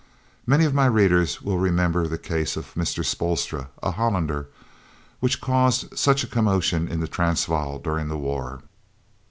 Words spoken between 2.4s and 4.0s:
of Mr. Spoelstra, a